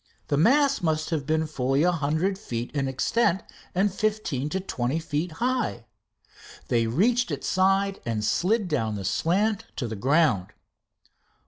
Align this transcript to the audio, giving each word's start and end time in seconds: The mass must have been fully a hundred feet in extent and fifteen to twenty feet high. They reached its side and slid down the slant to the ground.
The 0.29 0.35
mass 0.35 0.81
must 0.81 1.11
have 1.11 1.27
been 1.27 1.45
fully 1.45 1.83
a 1.83 1.91
hundred 1.91 2.35
feet 2.39 2.71
in 2.71 2.87
extent 2.87 3.43
and 3.75 3.93
fifteen 3.93 4.49
to 4.49 4.59
twenty 4.59 4.97
feet 4.97 5.33
high. 5.33 5.85
They 6.69 6.87
reached 6.87 7.29
its 7.29 7.47
side 7.47 7.99
and 8.03 8.23
slid 8.25 8.67
down 8.67 8.95
the 8.95 9.05
slant 9.05 9.65
to 9.75 9.87
the 9.87 9.95
ground. 9.95 10.53